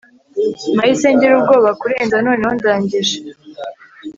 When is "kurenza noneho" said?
1.81-2.51